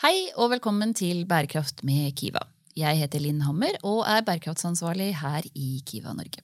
Hei 0.00 0.30
og 0.40 0.46
velkommen 0.48 0.94
til 0.96 1.26
Bærekraft 1.28 1.82
med 1.84 2.14
Kiva. 2.16 2.40
Jeg 2.72 2.96
heter 3.02 3.20
Linn 3.20 3.42
Hammer 3.44 3.76
og 3.84 3.98
er 4.08 4.22
bærekraftsansvarlig 4.24 5.10
her 5.20 5.44
i 5.52 5.82
Kiva 5.84 6.14
Norge. 6.16 6.40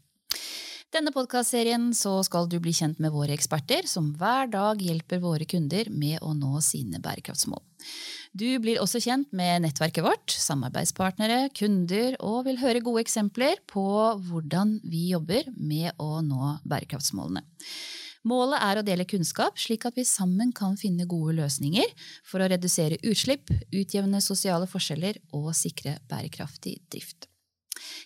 Denne 0.93 1.09
podkastserien 1.15 1.87
skal 1.97 2.51
du 2.53 2.59
bli 2.61 2.75
kjent 2.77 3.01
med 3.01 3.15
våre 3.17 3.33
eksperter, 3.33 3.89
som 3.89 4.11
hver 4.21 4.53
dag 4.53 4.85
hjelper 4.85 5.25
våre 5.25 5.49
kunder 5.49 5.89
med 5.89 6.21
å 6.21 6.35
nå 6.37 6.61
sine 6.61 7.01
bærekraftsmål. 7.01 7.65
Du 8.37 8.45
blir 8.61 8.83
også 8.85 9.01
kjent 9.01 9.33
med 9.33 9.65
nettverket 9.65 10.05
vårt, 10.05 10.37
samarbeidspartnere, 10.37 11.47
kunder, 11.57 12.21
og 12.21 12.43
vil 12.51 12.61
høre 12.61 12.85
gode 12.85 13.07
eksempler 13.09 13.65
på 13.73 13.89
hvordan 14.29 14.83
vi 14.85 15.15
jobber 15.15 15.49
med 15.57 15.97
å 15.97 16.21
nå 16.21 16.59
bærekraftsmålene. 16.69 17.47
Målet 18.27 18.59
er 18.59 18.81
å 18.81 18.83
dele 18.83 19.07
kunnskap, 19.07 19.55
slik 19.61 19.85
at 19.87 19.95
vi 19.95 20.03
sammen 20.07 20.51
kan 20.57 20.75
finne 20.81 21.07
gode 21.07 21.37
løsninger 21.39 21.93
for 22.27 22.43
å 22.43 22.49
redusere 22.51 22.99
utslipp, 23.07 23.53
utjevne 23.71 24.19
sosiale 24.25 24.67
forskjeller 24.67 25.21
og 25.37 25.53
sikre 25.55 26.01
bærekraftig 26.11 26.81
drift. 26.91 27.29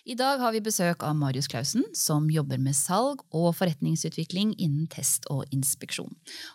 I 0.05 0.13
dag 0.19 0.41
har 0.43 0.53
vi 0.53 0.61
besøk 0.61 1.01
av 1.07 1.15
Marius 1.17 1.47
Clausen, 1.49 1.87
som 1.97 2.27
jobber 2.29 2.61
med 2.61 2.77
salg 2.77 3.23
og 3.33 3.49
forretningsutvikling 3.57 4.53
innen 4.59 4.85
test 4.91 5.25
og 5.33 5.47
inspeksjon. 5.55 6.11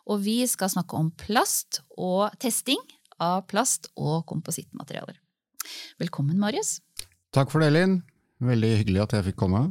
Og 0.07 0.23
vi 0.27 0.38
skal 0.46 0.71
snakke 0.71 1.01
om 1.01 1.10
plast 1.19 1.80
og 1.96 2.37
testing 2.43 2.79
av 3.19 3.48
plast 3.51 3.91
og 3.96 4.27
komposittmaterialer. 4.30 5.19
Velkommen, 5.98 6.38
Marius. 6.38 6.79
Takk 7.35 7.51
for 7.51 7.65
det, 7.65 7.73
Linn. 7.74 7.98
Veldig 8.46 8.73
hyggelig 8.83 9.07
at 9.09 9.16
jeg 9.16 9.30
fikk 9.33 9.41
komme. 9.43 9.65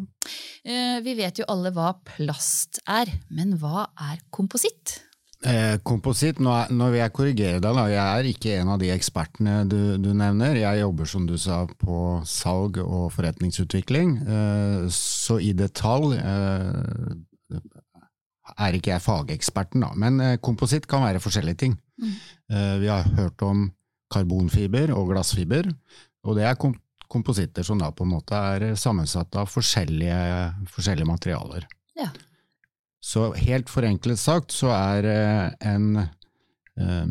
Eh, 0.65 0.99
vi 1.05 1.15
vet 1.17 1.41
jo 1.41 1.49
alle 1.51 1.71
hva 1.75 1.93
plast 2.15 2.81
er, 2.89 3.11
men 3.29 3.57
hva 3.61 3.87
er 4.11 4.21
kompositt? 4.33 4.99
Eh, 5.45 5.75
kompositt, 5.85 6.39
nå, 6.41 6.53
nå, 6.73 6.87
vil 6.89 7.01
jeg 7.03 7.13
korrigere 7.13 7.59
deg. 7.61 7.77
da. 7.77 7.85
Jeg 7.91 8.01
er 8.01 8.29
ikke 8.31 8.53
en 8.61 8.71
av 8.73 8.79
de 8.81 8.89
ekspertene 8.93 9.57
du, 9.69 9.79
du, 10.01 10.09
nevner. 10.17 10.57
Jeg 10.57 10.81
jobber 10.81 11.09
som 11.09 11.27
du 11.29 11.35
sa 11.41 11.59
på 11.69 11.99
salg 12.25 12.79
og 12.81 13.11
forretningsutvikling. 13.13 14.15
Eh, 14.25 14.87
så 14.93 15.37
i 15.43 15.51
detalj 15.57 16.17
eh, 16.17 17.59
er 18.55 18.77
ikke 18.77 18.95
jeg 18.95 19.05
fageksperten, 19.05 19.85
da. 19.85 19.91
Men 19.99 20.39
kompositt 20.45 20.87
kan 20.89 21.05
være 21.05 21.21
forskjellige 21.21 21.61
ting. 21.65 21.77
Mm. 22.01 22.15
Vi 22.81 22.89
har 22.91 23.07
hørt 23.17 23.41
om 23.43 23.65
karbonfiber 24.13 24.93
og 24.95 25.09
glassfiber. 25.11 25.69
Og 26.25 26.37
det 26.37 26.45
er 26.45 26.57
komp 26.59 26.77
kompositter 27.11 27.65
som 27.65 27.79
da 27.81 27.91
på 27.91 28.05
en 28.05 28.13
måte 28.15 28.37
er 28.55 28.75
sammensatt 28.79 29.35
av 29.39 29.49
forskjellige, 29.51 30.17
forskjellige 30.73 31.09
materialer. 31.09 31.67
Ja. 31.95 32.09
Så 33.05 33.29
helt 33.37 33.69
forenklet 33.69 34.19
sagt 34.19 34.53
så 34.55 34.71
er 34.73 35.05
eh, 35.09 35.49
en, 35.69 35.99
eh, 36.81 37.07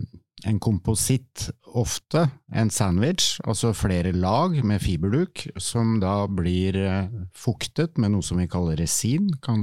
en 0.50 0.60
kompositt 0.62 1.48
ofte 1.74 2.26
en 2.54 2.70
sandwich, 2.70 3.38
altså 3.46 3.72
flere 3.74 4.12
lag 4.12 4.56
med 4.66 4.82
fiberduk, 4.82 5.46
som 5.58 5.98
da 6.02 6.24
blir 6.26 6.78
eh, 6.82 7.12
fuktet 7.38 7.98
med 7.98 8.14
noe 8.14 8.26
som 8.26 8.42
vi 8.42 8.48
kaller 8.50 8.78
resin, 8.80 9.30
kan 9.42 9.62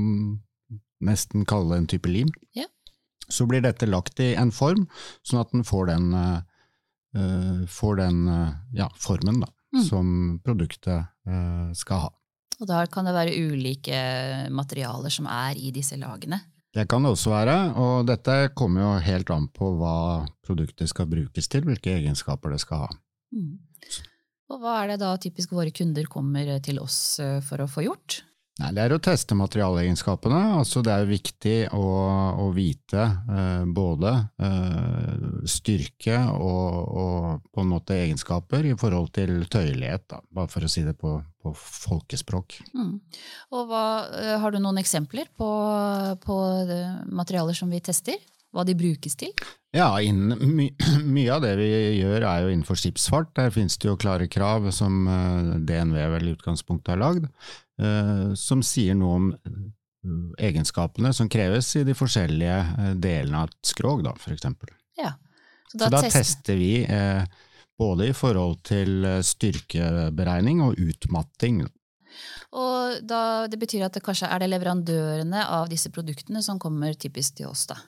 nesten 1.04 1.44
kalle 1.50 1.82
en 1.82 1.90
type 1.92 2.08
lim. 2.12 2.32
Ja. 2.56 2.70
Så 3.32 3.48
blir 3.48 3.64
dette 3.64 3.90
lagt 3.90 4.20
i 4.24 4.34
en 4.40 4.52
form, 4.56 4.88
sånn 5.28 5.42
at 5.44 5.52
den 5.56 5.64
får 5.64 5.88
den, 5.88 6.08
får 7.72 7.96
den 8.02 8.18
ja, 8.76 8.90
formen, 9.00 9.40
da 9.40 9.48
mm. 9.76 9.84
som 9.88 10.08
produktet 10.44 11.12
eh, 11.28 11.70
skal 11.78 12.08
ha. 12.08 12.12
Og 12.62 12.70
da 12.70 12.84
kan 12.92 13.08
det 13.08 13.16
være 13.16 13.38
ulike 13.42 14.00
materialer 14.54 15.14
som 15.14 15.28
er 15.32 15.58
i 15.58 15.72
disse 15.74 15.98
lagene? 15.98 16.40
Det 16.72 16.86
kan 16.88 17.04
det 17.04 17.12
også 17.12 17.34
være, 17.34 17.56
og 17.84 18.06
dette 18.08 18.54
kommer 18.56 18.86
jo 18.86 18.92
helt 19.04 19.32
an 19.34 19.50
på 19.52 19.74
hva 19.80 19.96
produktet 20.46 20.88
skal 20.88 21.10
brukes 21.12 21.50
til, 21.52 21.66
hvilke 21.68 21.98
egenskaper 21.98 22.54
det 22.54 22.62
skal 22.64 22.86
ha. 22.86 22.92
Mm. 23.36 23.58
Og 24.52 24.60
hva 24.62 24.78
er 24.82 24.94
det 24.94 25.02
da 25.02 25.12
typisk 25.20 25.52
våre 25.56 25.74
kunder 25.76 26.08
kommer 26.12 26.48
til 26.64 26.80
oss 26.84 27.20
eh, 27.24 27.40
for 27.44 27.64
å 27.64 27.70
få 27.72 27.88
gjort? 27.88 28.22
Nei, 28.62 28.70
Det 28.78 28.82
er 28.84 28.94
å 28.94 29.02
teste 29.02 29.38
materialegenskapene. 29.38 30.40
Altså 30.60 30.84
det 30.86 30.94
er 30.94 31.10
viktig 31.10 31.56
å, 31.74 31.86
å 32.46 32.48
vite 32.54 33.02
eh, 33.02 33.64
både 33.66 34.14
eh, 34.38 35.24
styrke 35.50 36.20
og, 36.36 36.92
og, 37.02 37.48
på 37.50 37.64
en 37.64 37.72
måte 37.72 37.98
egenskaper 37.98 38.68
i 38.70 38.76
forhold 38.78 39.10
til 39.18 39.40
tøyelighet, 39.52 40.06
da, 40.14 40.22
bare 40.30 40.52
for 40.52 40.68
å 40.68 40.72
si 40.72 40.86
det 40.86 40.94
på, 41.00 41.16
på 41.42 41.56
folkespråk. 41.58 42.60
Mm. 42.76 42.94
Og 43.58 43.72
hva, 43.72 43.86
eh, 44.20 44.36
Har 44.42 44.54
du 44.54 44.62
noen 44.62 44.82
eksempler 44.82 45.32
på, 45.38 45.50
på 46.22 46.38
materialer 47.10 47.58
som 47.58 47.74
vi 47.74 47.82
tester? 47.82 48.22
Hva 48.52 48.66
de 48.68 48.76
brukes 48.76 49.16
til? 49.16 49.32
Ja, 49.72 49.94
innen, 50.04 50.36
my, 50.58 50.68
Mye 51.16 51.32
av 51.38 51.46
det 51.46 51.56
vi 51.60 51.70
gjør 52.02 52.26
er 52.28 52.44
jo 52.44 52.52
innenfor 52.52 52.80
skipsfart. 52.80 53.32
Der 53.40 53.54
finnes 53.56 53.80
det 53.80 53.88
jo 53.88 54.00
klare 54.00 54.28
krav 54.32 54.68
som 54.76 55.06
eh, 55.08 55.54
DNV 55.68 56.00
vel 56.18 56.28
i 56.28 56.36
utgangspunktet 56.36 56.94
har 56.94 57.02
lagd. 57.02 57.30
Eh, 57.82 58.34
som 58.38 58.62
sier 58.62 58.94
noe 58.98 59.18
om 59.18 59.30
eh, 59.34 60.50
egenskapene 60.50 61.14
som 61.18 61.30
kreves 61.32 61.70
i 61.80 61.86
de 61.88 61.96
forskjellige 61.98 62.58
eh, 62.62 62.94
delene 63.02 63.42
av 63.42 63.50
et 63.50 63.72
skrog, 63.72 64.04
da, 64.06 64.14
for 64.22 64.36
eksempel. 64.36 64.70
Ja. 65.00 65.16
Så 65.72 65.80
da, 65.80 65.88
Så 65.88 65.92
da 65.96 66.02
tester 66.12 66.60
vi 66.60 66.74
både 67.80 68.10
i 68.12 68.14
forhold 68.14 68.60
til 68.68 69.06
styrkeberegning 69.24 70.60
og 70.66 70.76
utmatting. 70.78 71.62
Og 72.60 73.00
da, 73.08 73.48
det 73.48 73.58
betyr 73.58 73.86
at 73.88 73.96
det 73.96 74.04
kanskje 74.04 74.28
er 74.28 74.44
det 74.44 74.50
leverandørene 74.52 75.46
av 75.48 75.72
disse 75.72 75.90
produktene 75.96 76.44
som 76.44 76.60
kommer 76.60 76.94
typisk 77.00 77.40
til 77.40 77.48
oss, 77.50 77.64
da? 77.72 77.80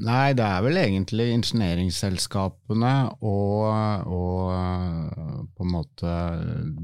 Nei, 0.00 0.32
det 0.32 0.44
er 0.46 0.62
vel 0.64 0.78
egentlig 0.80 1.26
ingenieringsselskapene 1.34 2.92
og, 3.28 3.66
og, 4.08 5.48
på 5.52 5.66
en 5.66 5.72
måte 5.74 6.12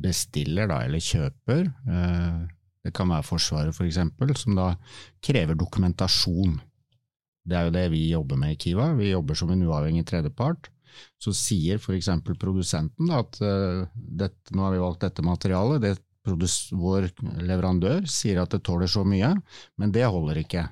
bestiller, 0.03 0.69
da, 0.69 0.83
eller 0.85 1.01
kjøper. 1.01 1.63
Eh, 1.89 2.43
det 2.85 2.93
kan 2.97 3.09
være 3.09 3.25
Forsvaret, 3.25 3.77
for 3.77 3.89
eksempel, 3.89 4.35
som 4.37 4.59
da 4.59 4.75
krever 5.25 5.57
dokumentasjon. 5.57 6.59
Det 7.49 7.57
er 7.57 7.69
jo 7.69 7.77
det 7.79 7.87
vi 7.95 8.03
jobber 8.11 8.41
med 8.41 8.53
i 8.55 8.59
Kiva. 8.61 8.91
Vi 8.99 9.09
jobber 9.09 9.39
som 9.41 9.55
en 9.55 9.65
uavhengig 9.65 10.05
tredjepart. 10.09 10.69
Så 11.23 11.33
sier 11.37 11.81
eksempel 11.95 12.37
produsenten 12.41 13.09
at 13.15 13.41
uh, 13.41 13.87
dette, 13.95 14.53
nå 14.53 14.65
har 14.67 14.75
vi 14.75 14.83
valgt 14.83 15.05
dette 15.07 15.25
materialet, 15.25 15.81
det 15.85 15.95
vår 16.77 17.07
leverandør 17.41 18.03
sier 18.11 18.43
at 18.43 18.53
det 18.53 18.61
tåler 18.67 18.91
så 18.91 19.01
mye, 19.07 19.31
men 19.81 19.93
det 19.95 20.05
holder 20.05 20.43
ikke. 20.43 20.67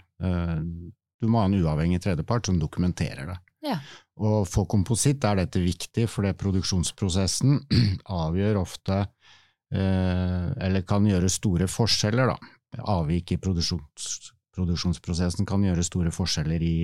Du 1.21 1.28
må 1.31 1.41
ha 1.41 1.49
en 1.49 1.56
uavhengig 1.56 2.03
tredjepart 2.04 2.49
som 2.49 2.59
dokumenterer 2.60 3.31
det. 3.31 3.38
Ja. 3.66 3.78
Og 4.22 4.47
for 4.49 4.69
kompositt 4.71 5.25
er 5.27 5.41
dette 5.41 5.60
viktig, 5.62 6.06
fordi 6.10 6.32
produksjonsprosessen 6.38 7.59
avgjør 8.22 8.60
ofte 8.60 9.00
eh, 9.03 10.47
Eller 10.66 10.84
kan 10.88 11.06
gjøre 11.09 11.32
store 11.32 11.69
forskjeller, 11.71 12.32
da. 12.34 12.53
Avvik 12.93 13.32
i 13.32 13.41
produksjons, 13.41 14.32
produksjonsprosessen 14.56 15.49
kan 15.49 15.65
gjøre 15.65 15.84
store 15.87 16.12
forskjeller 16.12 16.62
i, 16.62 16.76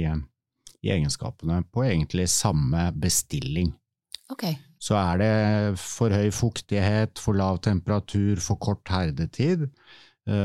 i 0.83 0.93
egenskapene 0.93 1.63
på 1.73 1.85
egentlig 1.87 2.29
samme 2.33 2.89
bestilling. 2.97 3.73
Okay. 4.33 4.57
Så 4.83 4.97
er 4.99 5.21
det 5.21 5.35
for 5.81 6.15
høy 6.15 6.31
fuktighet, 6.35 7.21
for 7.21 7.37
lav 7.39 7.61
temperatur, 7.65 8.41
for 8.43 8.61
kort 8.61 8.89
herdetid, 8.91 9.69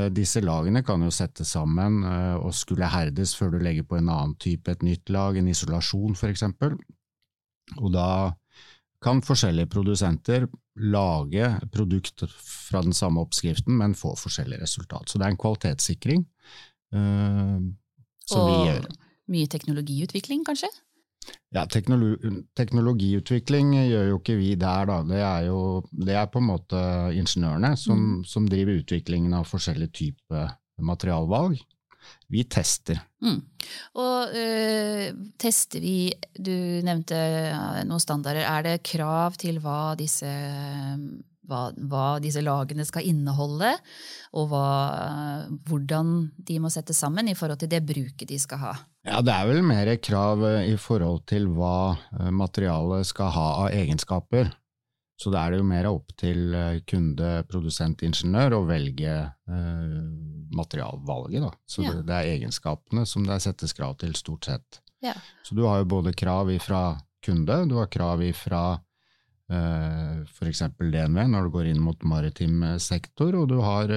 disse 0.09 0.41
lagene 0.41 0.81
kan 0.85 1.03
jo 1.05 1.11
settes 1.13 1.51
sammen 1.53 2.01
eh, 2.07 2.35
og 2.39 2.55
skulle 2.57 2.89
herdes 2.89 3.35
før 3.37 3.53
du 3.53 3.59
legger 3.61 3.85
på 3.85 3.99
en 3.99 4.09
annen 4.09 4.35
type, 4.41 4.71
et 4.71 4.85
nytt 4.85 5.11
lag, 5.13 5.37
en 5.37 5.49
isolasjon 5.51 6.17
eksempel. 6.31 6.73
Og 7.77 7.91
da 7.93 8.33
kan 9.03 9.21
forskjellige 9.21 9.69
produsenter 9.69 10.47
lage 10.81 11.51
produkt 11.73 12.23
fra 12.41 12.81
den 12.81 12.95
samme 12.97 13.21
oppskriften, 13.21 13.77
men 13.77 13.93
få 13.97 14.15
forskjellig 14.17 14.61
resultat. 14.63 15.09
Så 15.09 15.19
det 15.19 15.27
er 15.27 15.35
en 15.35 15.41
kvalitetssikring 15.41 16.23
uh, 16.95 17.61
som 18.25 18.41
og 18.41 18.49
vi 18.49 18.71
gjør. 18.71 18.87
Mye 19.33 19.49
teknologiutvikling, 19.51 20.45
kanskje? 20.47 20.71
Ja, 21.55 21.63
teknologi, 21.71 22.41
teknologiutvikling 22.59 23.71
gjør 23.77 24.09
jo 24.11 24.19
ikke 24.19 24.35
vi 24.39 24.51
der, 24.59 24.89
da. 24.89 24.97
Det 25.07 25.21
er 25.23 25.47
jo 25.47 25.59
det 25.91 26.17
er 26.19 26.27
på 26.31 26.41
en 26.41 26.49
måte 26.49 26.81
ingeniørene 27.15 27.73
som, 27.79 28.03
mm. 28.19 28.25
som 28.27 28.49
driver 28.51 28.81
utviklingen 28.81 29.35
av 29.37 29.47
forskjellige 29.47 29.95
typer 30.01 30.51
materialvalg. 30.83 31.61
Vi 32.31 32.43
tester. 32.51 32.99
Mm. 33.23 33.39
Og 33.99 34.35
øh, 34.35 35.07
tester 35.39 35.83
vi 35.83 36.11
Du 36.35 36.53
nevnte 36.85 37.17
noen 37.87 38.03
standarder. 38.03 38.43
Er 38.47 38.67
det 38.67 38.83
krav 38.87 39.39
til 39.39 39.59
hva 39.63 39.95
disse 39.99 40.29
hva, 41.47 41.61
hva, 41.89 42.05
disse 42.23 42.43
lagene 42.43 42.85
skal 42.87 43.07
inneholde, 43.07 43.73
og 44.37 44.51
hva, 44.51 44.67
hvordan 45.67 46.13
de 46.47 46.59
må 46.63 46.71
settes 46.73 46.99
sammen 47.03 47.31
i 47.31 47.35
forhold 47.37 47.63
til 47.63 47.71
det 47.71 47.83
bruket 47.87 48.27
de 48.29 48.39
skal 48.41 48.63
ha. 48.63 48.75
Ja, 49.07 49.21
Det 49.23 49.33
er 49.33 49.49
vel 49.49 49.63
mer 49.63 49.93
krav 50.03 50.43
i 50.61 50.75
forhold 50.79 51.25
til 51.31 51.47
hva 51.55 51.95
eh, 51.95 52.31
materialet 52.35 53.07
skal 53.07 53.31
ha 53.35 53.49
av 53.63 53.75
egenskaper. 53.75 54.51
Så 55.17 55.31
da 55.33 55.45
er 55.45 55.55
det 55.55 55.61
jo 55.63 55.65
mer 55.65 55.87
opp 55.89 56.11
til 56.19 56.53
eh, 56.53 56.81
kunde, 56.85 57.29
produsent, 57.49 58.03
ingeniør 58.05 58.59
å 58.59 58.65
velge 58.69 59.13
eh, 59.25 59.95
materialvalget. 60.53 61.41
Da. 61.47 61.53
Så 61.65 61.85
ja. 61.85 61.95
det, 61.95 62.05
det, 62.09 62.17
er 62.19 62.35
egenskapene 62.35 63.05
som 63.09 63.25
det 63.25 63.39
settes 63.45 63.73
krav 63.77 63.97
til, 64.03 64.13
stort 64.19 64.45
sett. 64.49 64.81
Ja. 65.01 65.15
Så 65.45 65.57
du 65.57 65.63
har 65.65 65.81
jo 65.81 65.89
både 65.97 66.13
krav 66.17 66.51
ifra 66.53 66.99
kunde, 67.25 67.63
du 67.65 67.75
har 67.79 67.89
krav 67.89 68.21
ifra 68.25 68.61
eh, 68.75 68.83
f.eks. 69.47 70.63
DNV 70.79 71.19
når 71.31 71.47
du 71.47 71.53
går 71.53 71.69
inn 71.71 71.79
mot 71.79 72.01
maritim 72.03 72.65
sektor, 72.83 73.35
og 73.39 73.47
du 73.51 73.61
har 73.63 73.91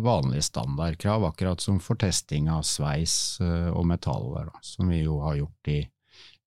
vanlige 0.00 0.46
standardkrav, 0.48 1.26
akkurat 1.28 1.60
som 1.60 1.80
for 1.84 2.00
testing 2.00 2.48
av 2.52 2.64
sveis 2.64 3.36
og 3.42 3.84
metaller, 3.90 4.48
da, 4.48 4.62
som 4.64 4.88
vi 4.88 5.02
jo 5.02 5.18
har 5.24 5.36
gjort 5.42 5.72
i 5.74 5.82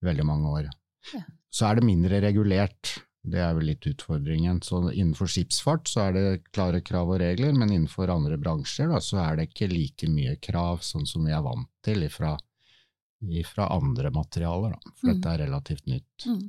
veldig 0.05 0.25
mange 0.25 0.55
år. 0.55 0.71
Ja. 1.13 1.21
Så 1.49 1.69
er 1.69 1.79
det 1.79 1.87
mindre 1.87 2.21
regulert. 2.23 2.95
Det 3.29 3.41
er 3.43 3.55
vel 3.57 3.71
litt 3.71 3.85
utfordringen. 3.89 4.61
Så 4.63 4.81
innenfor 4.91 5.29
skipsfart 5.29 5.89
så 5.91 6.07
er 6.07 6.15
det 6.15 6.51
klare 6.55 6.81
krav 6.85 7.09
og 7.11 7.19
regler, 7.21 7.55
men 7.55 7.73
innenfor 7.73 8.11
andre 8.13 8.37
bransjer 8.41 8.91
da, 8.91 9.01
så 9.03 9.19
er 9.25 9.39
det 9.39 9.49
ikke 9.49 9.71
like 9.71 10.09
mye 10.11 10.37
krav, 10.41 10.83
sånn 10.85 11.07
som 11.09 11.25
vi 11.27 11.35
er 11.35 11.43
vant 11.45 11.69
til 11.85 12.05
ifra, 12.07 12.35
ifra 13.41 13.69
andre 13.75 14.13
materialer, 14.15 14.77
da, 14.77 14.95
for 14.95 15.09
mm. 15.09 15.11
dette 15.11 15.33
er 15.33 15.43
relativt 15.45 15.89
nytt. 15.91 16.29
Mm. 16.29 16.45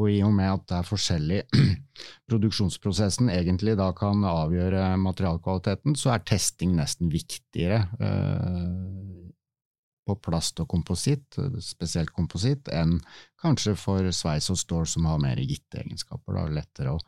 Og 0.00 0.08
i 0.08 0.20
og 0.24 0.32
med 0.32 0.48
at 0.48 0.66
det 0.70 0.78
er 0.78 0.88
forskjellig 0.88 1.40
produksjonsprosessen 2.30 3.28
egentlig 3.32 3.76
da 3.76 3.90
kan 3.96 4.24
avgjøre 4.24 4.94
materialkvaliteten, 5.02 5.96
så 5.98 6.14
er 6.14 6.24
testing 6.28 6.72
nesten 6.78 7.10
viktigere 7.12 7.82
eh, 8.00 9.20
på 10.08 10.16
plast 10.24 10.62
og 10.62 10.70
kompositt, 10.72 11.36
spesielt 11.62 12.14
kompositt, 12.16 12.70
enn 12.72 12.96
kanskje 13.42 13.76
for 13.78 14.08
sveis 14.14 14.48
og 14.52 14.58
stål 14.58 14.88
som 14.88 15.06
har 15.10 15.20
mer 15.22 15.40
gitte 15.44 15.82
egenskaper. 15.82 16.38
Da. 16.38 16.46
Lettere 16.60 16.96
å 16.96 17.02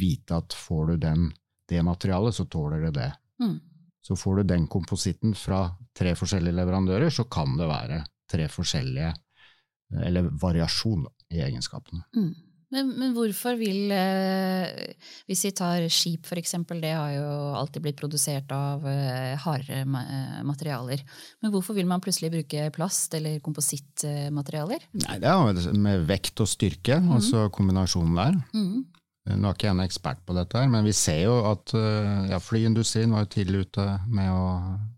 vite 0.00 0.40
at 0.40 0.56
får 0.56 0.92
du 0.92 0.96
den, 1.04 1.28
det 1.68 1.84
materialet, 1.84 2.34
så 2.34 2.48
tåler 2.50 2.88
det 2.88 2.94
det. 2.96 3.10
Mm. 3.44 3.58
Så 4.08 4.16
får 4.16 4.40
du 4.40 4.48
den 4.54 4.66
kompositten 4.72 5.36
fra 5.36 5.66
tre 5.96 6.14
forskjellige 6.16 6.56
leverandører, 6.56 7.12
så 7.12 7.28
kan 7.28 7.58
det 7.60 7.68
være 7.68 8.00
tre 8.30 8.48
forskjellige, 8.50 9.12
eller 10.08 10.32
variasjon 10.40 11.04
i 11.34 11.42
egenskapene. 11.44 12.04
Mm. 12.16 12.34
Men, 12.68 12.90
men, 13.00 13.14
hvorfor 13.16 13.56
vil 13.56 13.92
eh, 13.96 14.90
Hvis 15.28 15.46
vi 15.46 15.52
tar 15.56 15.86
skip, 15.92 16.26
f.eks., 16.28 16.52
det 16.82 16.90
har 16.92 17.14
jo 17.14 17.30
alltid 17.56 17.84
blitt 17.84 18.00
produsert 18.00 18.52
av 18.52 18.84
eh, 18.88 19.32
hardere 19.40 19.86
ma 19.88 20.02
eh, 20.04 20.42
materialer. 20.44 21.00
Men 21.40 21.54
hvorfor 21.54 21.78
vil 21.78 21.88
man 21.88 22.02
plutselig 22.04 22.30
bruke 22.34 22.68
plast 22.76 23.16
eller 23.16 23.40
komposittmaterialer? 23.44 24.84
Nei, 25.00 25.16
Det 25.22 25.32
er 25.32 25.80
med 25.80 26.04
vekt 26.10 26.44
og 26.44 26.50
styrke, 26.50 27.00
mm. 27.00 27.10
altså 27.16 27.48
kombinasjonen 27.54 28.20
der. 28.20 28.38
Mm. 28.52 28.84
Nå 29.28 29.48
er 29.48 29.56
ikke 29.56 29.66
jeg 29.66 29.74
en 29.74 29.84
ekspert 29.84 30.20
på 30.24 30.34
dette, 30.36 30.56
her, 30.56 30.68
men 30.72 30.86
vi 30.86 30.94
ser 30.96 31.22
jo 31.26 31.34
at 31.50 31.72
eh, 31.76 32.28
ja, 32.30 32.38
flyindustrien 32.40 33.12
var 33.12 33.26
jo 33.26 33.32
tidlig 33.34 33.66
ute 33.66 33.84
med 34.12 34.28
å, 34.32 34.44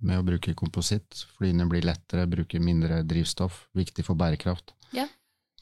med 0.06 0.20
å 0.20 0.26
bruke 0.26 0.54
kompositt. 0.58 1.24
Flyene 1.38 1.66
blir 1.70 1.86
lettere, 1.86 2.28
bruker 2.30 2.62
mindre 2.62 3.02
drivstoff. 3.06 3.64
Viktig 3.78 4.06
for 4.06 4.18
bærekraft. 4.18 4.74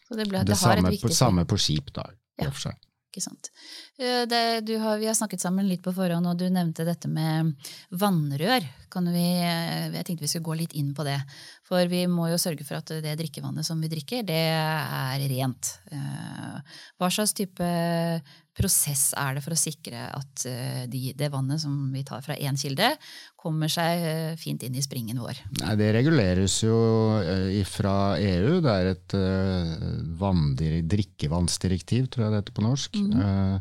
Så 0.08 0.16
det, 0.16 0.28
ble, 0.28 0.40
det, 0.40 0.54
det 0.54 0.60
samme, 0.60 0.92
på, 0.96 1.12
samme, 1.12 1.44
på, 1.48 1.58
skip, 1.60 1.92
da. 1.92 2.08
Ja. 2.40 2.48
Ikke 3.08 3.22
sant. 3.24 3.48
Eh, 3.96 4.24
det, 4.28 4.76
har, 4.80 4.98
vi 5.00 5.08
har 5.08 5.16
snakket 5.16 5.40
sammen 5.40 5.68
litt 5.68 5.82
på 5.84 5.94
forhånd, 5.96 6.28
og 6.28 6.36
du 6.40 6.46
nevnte 6.52 6.84
dette 6.84 7.08
med 7.08 7.54
vannrør. 7.96 8.66
Vi, 9.08 9.26
eh, 9.44 9.88
jeg 9.94 10.04
tenkte 10.04 10.24
vi 10.24 10.30
skulle 10.30 10.48
gå 10.48 10.58
litt 10.60 10.76
inn 10.76 10.90
på 10.96 11.06
det. 11.08 11.16
For 11.68 11.88
vi 11.88 12.02
må 12.08 12.28
jo 12.28 12.40
sørge 12.40 12.66
for 12.68 12.80
at 12.80 12.92
det 13.04 13.16
drikkevannet 13.20 13.66
som 13.66 13.80
vi 13.80 13.90
drikker, 13.92 14.24
det 14.28 14.42
er 14.52 15.24
rent. 15.32 15.72
Eh, 15.92 16.76
hva 17.00 17.10
slags 17.12 17.32
type 17.36 17.68
prosess 18.58 19.12
er 19.18 19.36
det 19.36 19.42
for 19.44 19.54
å 19.54 19.58
sikre 19.58 20.08
at 20.10 20.44
eh, 20.50 20.84
de, 20.90 21.12
det 21.16 21.30
vannet 21.32 21.62
som 21.62 21.74
vi 21.94 22.02
tar 22.06 22.24
fra 22.24 22.36
én 22.36 22.58
kilde, 22.58 22.90
kommer 23.38 23.70
seg 23.72 24.04
eh, 24.04 24.34
fint 24.40 24.62
inn 24.66 24.76
i 24.78 24.84
springen 24.84 25.20
vår? 25.22 25.40
Nei, 25.62 25.76
det 25.80 25.92
reguleres 25.96 26.58
jo 26.64 26.78
fra 27.70 27.96
EU. 28.18 28.58
Det 28.64 28.74
er 28.74 28.92
et 28.92 29.16
drikkevannsdirektiv, 30.94 32.10
tror 32.12 32.26
jeg 32.26 32.34
det 32.34 32.42
heter 32.42 32.58
på 32.58 32.66
norsk. 32.66 32.98
Mm. 32.98 33.60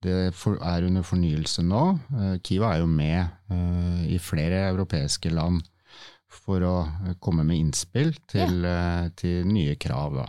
Det 0.00 0.16
er 0.32 0.86
under 0.88 1.04
fornyelse 1.04 1.62
nå. 1.66 1.84
Kiva 2.46 2.72
er 2.72 2.80
jo 2.80 2.88
med 2.88 4.08
i 4.08 4.16
flere 4.22 4.64
europeiske 4.70 5.32
land 5.34 5.60
for 6.30 6.64
å 6.64 6.74
komme 7.20 7.44
med 7.44 7.58
innspill 7.66 8.14
til, 8.30 8.64
ja. 8.64 9.10
til 9.18 9.44
nye 9.50 9.76
krav. 9.80 10.16
Da. 10.22 10.28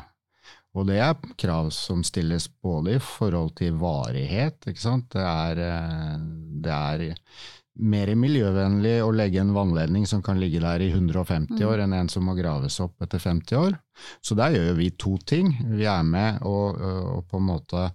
Og 0.72 0.88
det 0.88 1.02
er 1.04 1.32
krav 1.40 1.70
som 1.76 2.04
stilles 2.08 2.48
både 2.64 2.96
i 2.96 3.02
forhold 3.04 3.56
til 3.60 3.76
varighet, 3.80 4.62
ikke 4.72 4.84
sant. 4.84 5.10
Det 5.12 5.24
er, 5.24 5.60
eh, 5.66 6.22
det 6.64 6.78
er 6.78 7.04
mer 7.82 8.12
miljøvennlig 8.20 8.98
å 9.04 9.12
legge 9.16 9.42
en 9.42 9.54
vannledning 9.56 10.06
som 10.08 10.22
kan 10.24 10.40
ligge 10.40 10.62
der 10.64 10.84
i 10.84 10.92
150 10.92 11.58
mm. 11.58 11.68
år, 11.68 11.84
enn 11.84 11.96
en 11.98 12.12
som 12.12 12.24
må 12.28 12.36
graves 12.38 12.80
opp 12.84 13.04
etter 13.04 13.20
50 13.20 13.60
år. 13.60 13.78
Så 14.24 14.36
der 14.40 14.56
gjør 14.56 14.74
vi 14.80 14.90
to 15.00 15.18
ting. 15.28 15.54
Vi 15.72 15.88
er 15.90 16.04
med 16.08 16.44
og, 16.48 16.80
og 16.80 17.28
på 17.32 17.40
en 17.42 17.50
måte 17.52 17.88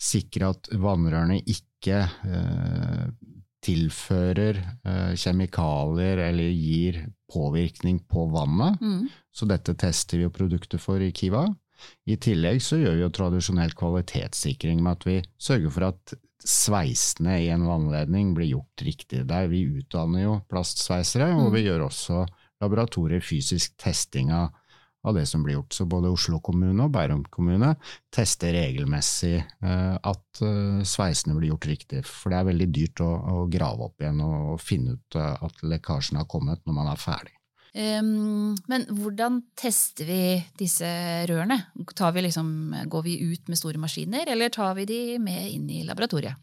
sikre 0.00 0.52
at 0.54 0.70
vannrørene 0.74 1.38
ikke 1.38 2.02
eh, 2.02 3.06
tilfører 3.64 4.60
eh, 4.60 5.12
kjemikalier 5.18 6.26
eller 6.28 6.50
gir 6.50 7.04
påvirkning 7.32 8.02
på 8.10 8.26
vannet. 8.32 8.80
Mm. 8.82 9.06
Så 9.34 9.48
dette 9.50 9.74
tester 9.78 10.20
vi 10.20 10.26
jo 10.26 10.34
produkter 10.34 10.82
for 10.82 11.02
i 11.02 11.12
Kiva. 11.14 11.46
I 12.10 12.18
tillegg 12.20 12.62
så 12.62 12.78
gjør 12.80 12.98
vi 12.98 13.04
jo 13.04 13.14
tradisjonell 13.14 13.74
kvalitetssikring 13.78 14.82
med 14.84 14.98
at 14.98 15.06
vi 15.08 15.18
sørger 15.40 15.74
for 15.74 15.88
at 15.92 16.14
sveisene 16.44 17.38
i 17.40 17.48
en 17.52 17.64
vannledning 17.66 18.34
blir 18.36 18.52
gjort 18.52 18.84
riktig. 18.84 19.24
Der 19.28 19.48
vi 19.52 19.64
utdanner 19.80 20.26
jo 20.26 20.34
plastsveisere, 20.50 21.32
og 21.38 21.54
vi 21.54 21.64
mm. 21.64 21.66
gjør 21.68 21.86
også 21.86 22.24
laboratorier 22.62 23.24
fysisk 23.24 23.74
testing 23.80 24.32
av, 24.32 24.52
av, 25.04 25.14
det 25.16 25.24
som 25.28 25.44
blir 25.44 25.58
gjort. 25.58 25.76
Så 25.76 25.86
både 25.88 26.12
Oslo 26.12 26.40
kommune 26.44 26.86
og 26.86 26.92
Bærum 26.94 27.24
kommune 27.32 27.74
tester 28.14 28.54
regelmessig 28.56 29.36
eh, 29.40 29.94
at 29.96 30.44
eh, 30.44 30.82
sveisene 30.88 31.36
blir 31.38 31.54
gjort 31.54 31.70
riktig. 31.72 32.04
For 32.08 32.32
det 32.32 32.40
er 32.40 32.50
veldig 32.52 32.68
dyrt 32.76 33.04
å, 33.04 33.10
å 33.14 33.46
grave 33.52 33.88
opp 33.88 34.04
igjen 34.04 34.20
og, 34.24 34.36
og 34.54 34.60
finne 34.62 34.98
ut 34.98 35.18
uh, 35.20 35.34
at 35.44 35.64
lekkasjen 35.64 36.20
har 36.20 36.28
kommet 36.30 36.64
når 36.64 36.80
man 36.82 36.92
er 36.92 37.00
ferdig. 37.00 37.36
Um, 37.74 38.54
men 38.70 38.84
hvordan 38.86 39.40
tester 39.58 40.06
vi 40.06 40.38
disse 40.60 40.86
rørene? 41.26 41.56
Vi 41.74 42.22
liksom, 42.22 42.48
går 42.86 43.02
vi 43.02 43.16
ut 43.32 43.48
med 43.50 43.58
store 43.58 43.80
maskiner, 43.82 44.30
eller 44.30 44.52
tar 44.54 44.76
vi 44.78 44.84
de 44.86 44.98
med 45.18 45.48
inn 45.50 45.70
i 45.70 45.82
laboratoriet? 45.86 46.38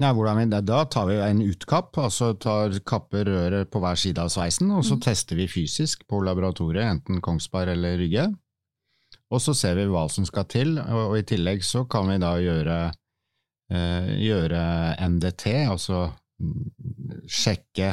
Nei, 0.00 0.12
vi, 0.16 0.46
da 0.64 0.78
tar 0.88 1.10
vi 1.10 1.18
en 1.20 1.42
utkapp, 1.44 1.98
altså 2.00 2.32
tar, 2.40 2.72
kapper 2.88 3.28
røret 3.28 3.70
på 3.70 3.82
hver 3.84 4.00
side 4.00 4.24
av 4.24 4.32
sveisen, 4.32 4.70
og 4.72 4.86
så 4.88 4.96
mm. 4.96 5.02
tester 5.04 5.36
vi 5.36 5.50
fysisk 5.50 6.06
på 6.08 6.22
laboratoriet, 6.24 6.88
enten 6.88 7.20
Kongsberg 7.20 7.74
eller 7.76 8.00
Rygge. 8.00 8.30
Og 9.32 9.44
så 9.44 9.52
ser 9.56 9.76
vi 9.76 9.84
hva 9.92 10.06
som 10.12 10.24
skal 10.28 10.48
til, 10.48 10.78
og, 10.80 11.12
og 11.12 11.18
i 11.20 11.26
tillegg 11.28 11.60
så 11.64 11.84
kan 11.84 12.08
vi 12.08 12.16
da 12.24 12.32
gjøre, 12.40 12.78
eh, 13.76 14.10
gjøre 14.24 14.64
NDT, 15.12 15.46
altså 15.68 16.06
mm, 16.40 17.28
sjekke 17.28 17.92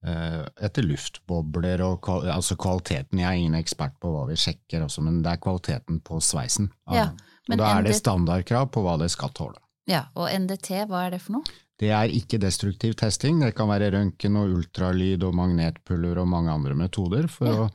etter 0.00 0.86
luftbobler 0.86 1.82
og 1.84 2.06
altså 2.24 2.56
kvaliteten. 2.56 3.20
Jeg 3.20 3.28
er 3.28 3.40
ingen 3.40 3.58
ekspert 3.58 3.98
på 4.00 4.12
hva 4.14 4.22
vi 4.30 4.38
sjekker, 4.40 4.86
også, 4.86 5.02
men 5.04 5.18
det 5.24 5.34
er 5.34 5.42
kvaliteten 5.44 5.98
på 6.06 6.22
sveisen. 6.24 6.70
Ja, 6.88 7.10
og 7.50 7.60
da 7.60 7.74
er 7.74 7.84
det 7.84 7.98
standardkrav 7.98 8.70
på 8.72 8.84
hva 8.86 8.96
det 9.02 9.10
skal 9.12 9.34
tåle. 9.36 9.60
Ja, 9.90 10.06
Og 10.14 10.30
NDT, 10.30 10.86
hva 10.88 11.06
er 11.06 11.16
det 11.16 11.20
for 11.24 11.40
noe? 11.40 11.58
Det 11.80 11.88
er 11.96 12.12
ikke-destruktiv 12.12 12.94
testing. 13.00 13.40
Det 13.40 13.54
kan 13.56 13.70
være 13.70 13.90
røntgen 13.94 14.36
og 14.36 14.52
ultralyd 14.58 15.24
og 15.24 15.36
magnetpuller 15.38 16.20
og 16.20 16.28
mange 16.28 16.52
andre 16.52 16.76
metoder 16.76 17.28
for 17.32 17.48
ja. 17.48 17.64
å 17.64 17.70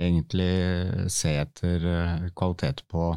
egentlig 0.00 1.10
se 1.12 1.34
etter 1.42 1.84
eh, 1.84 2.30
kvalitet 2.36 2.86
på 2.88 3.10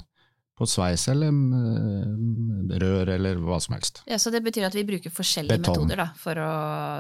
på 0.54 0.68
sveis 0.70 1.08
eller 1.10 1.32
mm, 1.34 2.74
rør 2.82 3.10
eller 3.16 3.40
hva 3.42 3.60
som 3.64 3.76
helst. 3.76 4.04
Ja, 4.10 4.20
Så 4.22 4.32
det 4.34 4.44
betyr 4.46 4.68
at 4.68 4.76
vi 4.78 4.86
bruker 4.86 5.14
forskjellige 5.14 5.62
Betong. 5.62 5.82
metoder 5.82 6.04
da, 6.04 6.10
for 6.18 6.40
å 6.40 6.50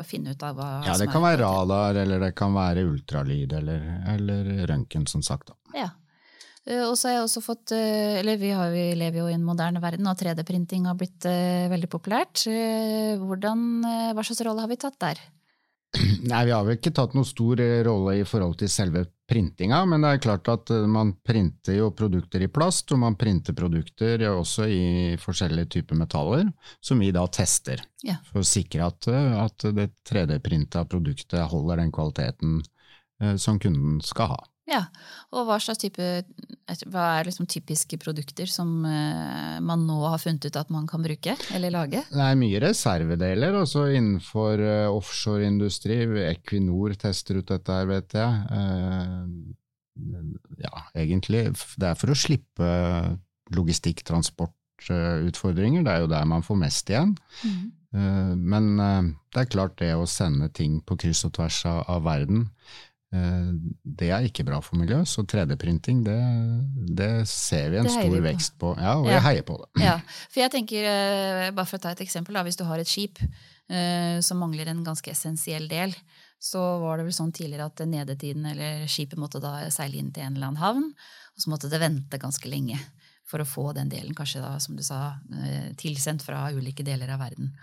finne 0.07 0.33
ut 0.33 0.45
av 0.45 0.57
hva 0.57 0.69
ja, 0.69 0.79
som 0.79 0.87
er 0.87 0.93
Ja, 0.93 0.99
det 1.03 1.09
kan 1.13 1.25
være 1.25 1.41
radar, 1.43 1.99
eller 2.03 2.23
det 2.25 2.31
kan 2.37 2.55
være 2.55 2.85
ultralyd, 2.89 3.53
eller, 3.59 3.85
eller 4.15 4.55
røntgen, 4.71 5.05
som 5.09 5.21
sagt. 5.25 5.53
Da. 5.53 5.77
Ja. 5.83 5.91
Eh, 6.65 6.81
og 6.87 6.97
så 6.97 7.09
har 7.11 7.19
jeg 7.19 7.27
også 7.27 7.43
fått, 7.45 7.75
eh, 7.77 8.17
eller 8.23 8.41
vi, 8.41 8.49
har, 8.57 8.73
vi 8.73 8.87
lever 8.97 9.21
jo 9.21 9.29
i 9.29 9.37
en 9.37 9.45
moderne 9.45 9.83
verden, 9.83 10.09
og 10.09 10.17
3D-printing 10.17 10.89
har 10.89 10.97
blitt 10.97 11.29
veldig 11.69 11.91
populært. 11.93 12.47
Hvordan, 13.21 13.67
hva 14.17 14.25
slags 14.25 14.41
rolle 14.47 14.65
har 14.65 14.71
vi 14.71 14.81
tatt 14.81 14.97
der? 15.03 15.21
Nei, 16.29 16.45
vi 16.45 16.53
har 16.55 16.63
vel 16.65 16.79
ikke 16.79 16.93
tatt 16.95 17.13
noen 17.13 17.27
stor 17.27 17.59
rolle 17.85 18.17
i 18.19 18.25
forhold 18.27 18.57
til 18.61 18.71
selve 18.71 19.05
printinga, 19.29 19.85
men 19.85 20.03
det 20.03 20.11
er 20.13 20.21
klart 20.23 20.49
at 20.51 20.71
eh, 20.73 20.85
man 20.89 21.13
printer 21.25 21.77
jo 21.77 21.91
produkter 21.95 22.43
i 22.43 22.49
plast, 22.51 22.91
og 22.93 23.01
man 23.03 23.17
printer 23.19 23.55
produkter 23.57 24.25
også 24.29 24.67
i 24.69 24.83
forskjellige 25.21 25.71
typer 25.77 25.99
metaller, 25.99 26.49
som 26.83 27.01
vi 27.01 27.11
da 27.15 27.23
tester. 27.31 27.81
Ja. 28.03 28.19
For 28.29 28.43
å 28.43 28.47
sikre 28.47 28.89
at, 28.89 29.07
eh, 29.09 29.35
at 29.45 29.67
det 29.77 29.89
3D-printa 30.09 30.85
produktet 30.89 31.47
holder 31.53 31.81
den 31.83 31.93
kvaliteten 31.95 32.59
eh, 33.21 33.35
som 33.41 33.61
kunden 33.63 34.01
skal 34.03 34.35
ha. 34.35 34.41
Ja, 34.69 34.85
og 35.35 35.43
hva 35.49 35.57
slags 35.59 35.81
type 35.81 36.05
Hva 36.87 37.07
er 37.17 37.27
liksom 37.27 37.49
typiske 37.51 37.97
produkter 37.99 38.47
som 38.47 38.69
uh, 38.87 39.59
man 39.59 39.83
nå 39.83 39.97
har 40.05 40.21
funnet 40.23 40.47
ut 40.47 40.59
at 40.59 40.71
man 40.71 40.87
kan 40.87 41.03
bruke 41.03 41.35
eller 41.55 41.73
lage? 41.73 42.05
Det 42.07 42.23
er 42.23 42.39
mye 42.39 42.61
reservedeler 42.63 43.57
også 43.59 43.89
innenfor 43.91 44.63
uh, 44.63 44.93
offshoreindustri. 44.95 45.99
Equinor 46.29 46.95
tester 47.01 47.41
ut 47.41 47.51
dette 47.51 47.75
her, 47.75 47.91
vet 47.91 48.15
jeg. 48.15 48.31
Uh, 48.55 49.53
ja, 50.63 50.73
egentlig. 50.95 51.49
Det 51.75 51.91
er 51.91 51.99
for 51.99 52.13
å 52.13 52.17
slippe 52.17 52.71
logistikk, 53.53 54.01
transportutfordringer. 54.07 55.83
Det 55.85 55.91
er 55.91 56.03
jo 56.05 56.11
der 56.11 56.27
man 56.29 56.45
får 56.45 56.59
mest 56.63 56.89
igjen. 56.89 57.17
Mm. 57.43 57.71
Eh, 57.93 58.35
Men 58.35 58.79
eh, 58.79 59.03
det 59.33 59.43
er 59.43 59.51
klart 59.53 59.77
det 59.81 59.93
å 59.95 60.09
sende 60.09 60.49
ting 60.53 60.81
på 60.85 60.97
kryss 60.99 61.25
og 61.27 61.35
tvers 61.37 61.61
av, 61.69 62.01
verden, 62.05 62.47
eh, 62.47 62.92
det 63.13 64.07
er 64.09 64.25
ikke 64.25 64.45
bra 64.47 64.57
for 64.65 64.79
miljøet. 64.81 65.05
Så 65.07 65.21
3D-printing, 65.29 65.99
det, 66.07 66.17
det 66.97 67.11
ser 67.29 67.69
vi 67.73 67.77
en 67.81 67.89
stor 67.89 68.09
vi 68.09 68.17
på. 68.19 68.25
vekst 68.25 68.55
på. 68.61 68.73
Ja, 68.79 68.95
og 68.97 69.05
Ja. 69.07 69.15
jeg 69.19 69.25
heier 69.27 69.45
på 69.47 69.57
det. 69.61 69.69
Ja, 69.85 69.95
for 70.33 70.41
jeg 70.41 70.51
tenker, 70.55 70.87
eh, 70.89 71.51
bare 71.53 71.65
for 71.69 71.77
å 71.77 71.83
ta 71.85 71.91
et 71.93 72.01
eksempel, 72.05 72.33
da, 72.33 72.43
hvis 72.47 72.57
du 72.57 72.65
har 72.65 72.81
et 72.81 72.89
skip 72.89 73.21
eh, 73.21 74.17
som 74.25 74.41
mangler 74.41 74.71
en 74.73 74.83
ganske 74.83 75.11
essensiell 75.13 75.67
del, 75.71 75.93
så 76.43 76.59
var 76.81 76.97
det 76.99 77.05
vel 77.07 77.15
sånn 77.15 77.31
tidligere 77.31 77.69
at 77.69 77.85
nedetiden 77.87 78.45
eller 78.49 78.83
skipet 78.91 79.21
måtte 79.21 79.39
da 79.39 79.61
seile 79.71 79.95
inn 80.01 80.09
til 80.11 80.25
en 80.25 80.35
eller 80.35 80.49
annen 80.49 80.59
havn, 80.63 80.89
og 81.37 81.39
så 81.45 81.53
måtte 81.53 81.69
det 81.71 81.79
vente 81.79 82.19
ganske 82.19 82.49
lenge 82.51 82.81
for 83.29 83.39
å 83.39 83.47
få 83.47 83.69
den 83.77 83.87
delen, 83.89 84.11
kanskje 84.17 84.41
da, 84.43 84.57
som 84.59 84.75
du 84.75 84.83
sa, 84.83 85.13
eh, 85.39 85.69
tilsendt 85.79 86.25
fra 86.25 86.49
ulike 86.51 86.83
deler 86.83 87.13
av 87.15 87.21
verden. 87.23 87.53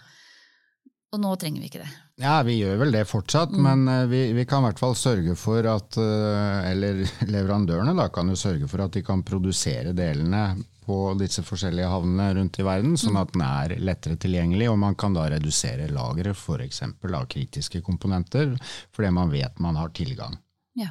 Og 1.13 1.19
nå 1.19 1.31
trenger 1.43 1.59
vi 1.65 1.67
ikke 1.67 1.81
det. 1.83 1.91
Ja, 2.23 2.37
vi 2.47 2.59
gjør 2.61 2.77
vel 2.85 2.93
det 2.95 3.05
fortsatt, 3.11 3.51
Mm. 3.51 3.63
men 3.67 3.89
eh, 3.91 4.05
vi, 4.07 4.21
vi 4.37 4.45
kan 4.47 4.63
i 4.63 4.69
hvert 4.69 4.79
fall 4.79 4.95
sørge 4.95 5.35
for 5.37 5.67
at 5.67 5.97
eh, 5.99 6.71
Eller 6.71 7.01
leverandørene 7.35 7.97
da, 7.99 8.09
kan 8.15 8.29
jo 8.31 8.37
sørge 8.39 8.69
for 8.71 8.85
at 8.85 8.93
de 8.95 9.03
kan 9.03 9.25
produsere 9.27 9.93
delene 9.97 10.45
på 10.87 10.99
disse 11.19 11.43
forskjellige 11.47 11.87
havnene 11.91 12.29
rundt 12.39 12.59
i 12.59 12.67
verden, 12.67 12.95
sånn 12.99 13.15
Mm. 13.15 13.21
at 13.23 13.33
den 13.35 13.43
er 13.47 13.75
lettere 13.79 14.17
tilgjengelig, 14.23 14.69
og 14.71 14.79
man 14.79 14.95
kan 14.99 15.15
da 15.15 15.27
redusere 15.31 15.89
lageret 15.91 16.35
f.eks. 16.39 16.83
av 16.83 17.27
kritiske 17.31 17.83
komponenter, 17.87 18.55
fordi 18.95 19.11
man 19.15 19.31
vet 19.31 19.59
man 19.63 19.77
har 19.79 19.91
tilgang. 19.95 20.39
Ja. 20.79 20.91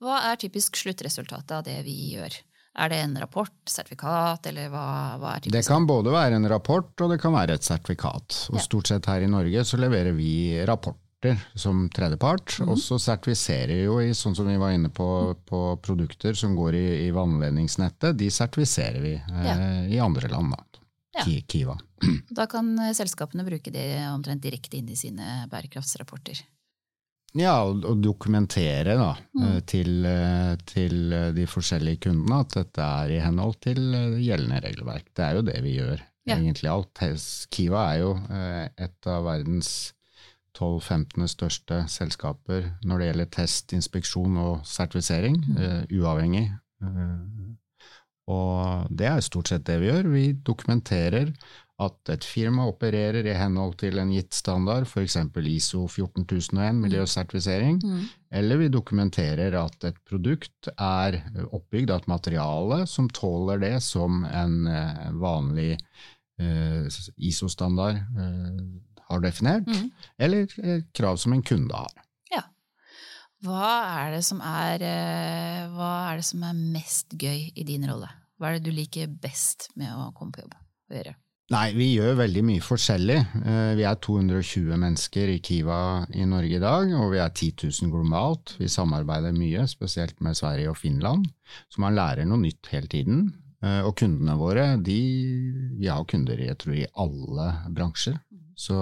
Hva 0.00 0.20
er 0.30 0.36
typisk 0.40 0.76
sluttresultatet 0.80 1.50
av 1.58 1.64
det 1.64 1.82
vi 1.84 1.96
gjør? 2.14 2.36
Er 2.78 2.92
det 2.92 3.00
en 3.02 3.16
rapport, 3.18 3.54
sertifikat, 3.66 4.46
eller 4.46 4.70
hva, 4.70 4.86
hva 5.18 5.34
er 5.34 5.42
typisk? 5.42 5.56
Det 5.56 5.66
kan 5.66 5.86
både 5.88 6.14
være 6.14 6.38
en 6.38 6.48
rapport 6.50 7.04
og 7.04 7.12
det 7.12 7.18
kan 7.22 7.34
være 7.34 7.58
et 7.58 7.66
sertifikat. 7.66 8.44
Og 8.52 8.58
Ja. 8.58 8.64
Stort 8.68 8.90
sett 8.90 9.06
her 9.10 9.24
i 9.24 9.30
Norge 9.30 9.64
så 9.66 9.80
leverer 9.80 10.14
vi 10.14 10.32
rapporter 10.66 11.40
som 11.58 11.88
tredjepart, 11.90 12.60
mm. 12.60 12.68
og 12.70 12.78
så 12.78 12.98
sertifiserer 13.02 13.82
jo 13.82 13.98
i, 13.98 14.12
sånn 14.14 14.36
som 14.38 14.46
vi 14.46 14.54
var 14.60 14.76
inne 14.76 14.92
på, 14.94 15.34
på 15.48 15.62
produkter 15.82 16.38
som 16.38 16.54
går 16.54 16.78
i, 16.78 16.86
i 17.08 17.10
vannledningsnettet, 17.10 18.14
de 18.18 18.30
sertifiserer 18.30 19.02
vi 19.02 19.16
eh, 19.18 19.88
i 19.96 19.98
andre 19.98 20.30
land, 20.30 20.54
da. 20.54 20.84
Ja. 21.18 21.24
Kiva. 21.48 21.74
Da 22.30 22.46
kan 22.46 22.76
selskapene 22.94 23.42
bruke 23.42 23.72
det 23.74 23.88
omtrent 24.12 24.44
direkte 24.44 24.78
inn 24.78 24.92
i 24.92 24.96
sine 24.96 25.48
bærekraftsrapporter. 25.50 26.44
Ja, 27.36 27.58
og, 27.68 27.82
dokumentere 28.02 28.94
da, 28.96 29.10
Mm. 29.34 29.42
eh, 29.44 29.60
til, 29.60 30.04
eh, 30.06 30.56
til 30.64 31.12
eh, 31.12 31.32
de 31.32 31.44
forskjellige 31.46 32.00
kundene 32.06 32.40
at 32.40 32.48
dette 32.54 32.78
er 32.80 33.10
i 33.10 33.20
henhold 33.20 33.60
til 33.60 33.76
gjeldende 33.76 34.62
regelverk. 34.64 35.04
Det 35.14 35.24
er 35.24 35.34
jo 35.34 35.42
det 35.42 35.62
vi 35.62 35.76
gjør, 35.78 36.00
Ja. 36.26 36.36
egentlig 36.36 36.70
alt. 36.70 36.94
Kiva 37.50 37.94
er 37.94 37.98
jo 38.00 38.14
et 38.78 39.06
av 39.06 39.24
verdens 39.24 39.92
12-15 40.54 41.28
største 41.28 41.84
selskaper 41.88 42.72
når 42.84 42.98
det 42.98 43.06
gjelder 43.14 43.30
test, 43.30 43.72
inspeksjon 43.72 44.36
og 44.38 44.64
sertifisering, 44.64 45.36
Mm. 45.36 45.86
uavhengig. 46.00 46.50
Og 48.28 48.88
det 48.94 49.06
er 49.06 49.20
stort 49.24 49.48
sett 49.48 49.64
det 49.64 49.78
vi 49.80 49.86
gjør. 49.90 50.10
Vi 50.12 50.32
dokumenterer 50.44 51.32
at 51.78 52.10
et 52.10 52.24
firma 52.26 52.64
opererer 52.66 53.22
i 53.30 53.34
henhold 53.38 53.76
til 53.78 53.98
en 54.02 54.10
gitt 54.10 54.34
standard, 54.34 54.82
f.eks. 54.88 55.14
ISO 55.46 55.84
14001, 55.86 56.80
miljøsertifisering, 56.82 57.78
eller 58.34 58.56
vi 58.58 58.68
dokumenterer 58.68 59.54
at 59.60 59.84
et 59.84 60.00
produkt 60.08 60.68
er 60.74 61.20
oppbygd 61.52 61.90
av 61.94 62.00
et 62.02 62.08
materiale 62.10 62.80
som 62.90 63.06
tåler 63.08 63.58
det 63.62 63.76
som 63.86 64.24
en 64.26 64.66
eh, 64.66 65.06
vanlig 65.22 65.70
eh, 66.40 66.90
ISO-standard 67.16 67.96
eh, 67.96 68.60
har 69.08 69.20
definert, 69.24 69.66
Mm. 69.70 69.90
eller 70.18 70.46
et 70.58 70.90
krav 70.92 71.16
som 71.16 71.32
en 71.32 71.42
kunde 71.42 71.74
har. 71.74 71.94
Hva 73.38 73.68
er 74.02 74.16
det 74.16 74.24
som 74.26 74.40
er, 74.42 74.82
eh, 74.82 75.68
hva 75.70 76.10
er 76.10 76.16
det 76.18 76.24
som 76.26 76.42
er 76.42 76.56
mest 76.58 77.14
gøy 77.14 77.52
i 77.54 77.62
din 77.62 77.84
rolle? 77.86 78.08
Hva 78.34 78.48
er 78.50 78.58
det 78.58 78.64
du 78.66 78.72
liker 78.74 79.06
best 79.06 79.68
med 79.78 79.92
å 79.94 80.08
komme 80.12 80.34
på 80.34 80.42
jobb 80.42 80.56
og 80.58 80.96
gjøre? 80.96 81.12
Nei, 81.48 81.70
vi 81.72 81.86
gjør 81.94 82.18
veldig 82.18 82.42
mye 82.44 82.60
forskjellig. 82.64 83.16
Eh, 83.40 83.70
Vi 83.78 83.84
er 83.88 83.96
220 84.04 84.76
mennesker 84.82 85.30
i 85.32 85.38
Kiva 85.40 85.78
i 86.12 86.26
Norge 86.28 86.58
i 86.58 86.60
dag, 86.60 86.90
og 86.98 87.14
vi 87.14 87.22
er 87.24 87.30
10 87.32 87.54
000 87.70 87.92
globalt. 87.94 88.52
Vi 88.60 88.68
samarbeider 88.68 89.32
mye, 89.32 89.64
spesielt 89.70 90.20
med 90.20 90.36
Sverige 90.36 90.68
og 90.74 90.76
Finland, 90.76 91.24
så 91.72 91.80
man 91.80 91.96
lærer 91.96 92.28
noe 92.28 92.42
nytt 92.42 92.68
hele 92.72 92.86
tiden. 92.92 93.30
Eh, 93.62 93.80
Og 93.80 93.96
kundene 93.96 94.36
våre, 94.36 94.76
de, 94.76 94.98
vi 95.80 95.88
har 95.88 96.04
kunder 96.04 96.36
jeg 96.36 96.58
tror, 96.60 96.74
i 96.76 96.86
alle 96.94 97.48
bransjer. 97.72 98.20
Så 98.54 98.76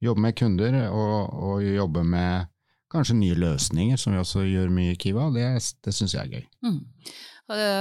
jobbe 0.00 0.20
med 0.24 0.36
kunder 0.38 0.80
og, 0.88 1.28
og 1.36 1.62
jobbe 1.62 2.02
med 2.04 2.48
kanskje 2.90 3.18
nye 3.20 3.34
løsninger, 3.36 3.96
som 4.00 4.14
vi 4.14 4.18
også 4.22 4.46
gjør 4.48 4.72
mye 4.72 4.94
i 4.94 4.96
Kiva, 4.96 5.28
det, 5.34 5.44
det 5.84 5.92
syns 5.92 6.14
jeg 6.14 6.24
er 6.24 6.38
gøy. 6.38 6.44
Mm. 6.64 6.80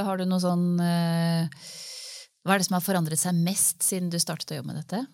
Har 0.05 0.17
du 0.19 0.25
noe 0.27 0.41
sånn 0.43 0.79
eh, 0.83 1.47
Hva 2.45 2.53
er 2.55 2.61
det 2.61 2.67
som 2.67 2.75
har 2.77 2.85
forandret 2.85 3.17
seg 3.21 3.37
mest 3.41 3.81
siden 3.83 4.11
du 4.13 4.19
startet 4.21 4.51
å 4.53 4.59
jobbe 4.61 4.73
med 4.73 4.83
dette? 4.83 5.05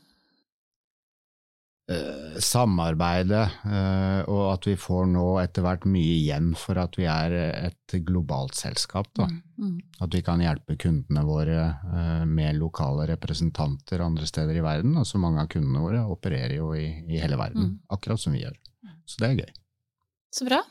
eh, 1.92 2.38
samarbeidet, 2.40 3.50
eh, 3.68 4.20
og 4.32 4.44
at 4.54 4.68
vi 4.70 4.76
får 4.80 5.10
nå 5.12 5.24
etter 5.42 5.66
hvert 5.66 5.84
mye 5.92 6.14
igjen 6.22 6.52
for 6.56 6.80
at 6.80 6.96
vi 6.96 7.04
er 7.10 7.34
et 7.68 7.96
globalt 8.08 8.56
selskap. 8.56 9.10
Mm. 9.20 9.42
Mm. 9.60 9.74
At 10.06 10.16
vi 10.16 10.22
kan 10.24 10.40
hjelpe 10.44 10.78
kundene 10.80 11.24
våre 11.28 11.58
eh, 11.68 12.24
med 12.30 12.56
lokale 12.62 13.10
representanter 13.12 14.04
andre 14.06 14.30
steder 14.30 14.56
i 14.62 14.64
verden. 14.64 14.96
Altså 15.02 15.20
mange 15.20 15.44
av 15.44 15.50
kundene 15.52 15.84
våre 15.84 16.06
opererer 16.08 16.56
jo 16.62 16.72
i, 16.80 16.86
i 17.12 17.20
hele 17.20 17.36
verden, 17.40 17.74
Mm. 17.74 17.76
akkurat 17.98 18.20
som 18.24 18.34
vi 18.38 18.46
gjør. 18.46 18.56
Så 19.06 19.20
det 19.20 19.28
er 19.32 19.42
gøy. 19.44 19.52
Så 20.32 20.48
bra. 20.48 20.62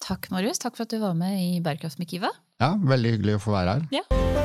Takk, 0.00 0.30
Marius. 0.32 0.58
Takk 0.62 0.76
for 0.78 0.86
at 0.88 0.94
du 0.94 1.00
var 1.02 1.12
med 1.18 1.36
i 1.42 1.60
Bærekraft 1.60 1.98
med 2.00 2.08
Kiva. 2.08 2.30
Ja, 2.62 2.72
veldig 2.78 3.18
hyggelig 3.18 3.36
å 3.36 3.44
få 3.50 3.52
være 3.58 3.76
her. 3.76 3.88
Ja. 4.00 4.37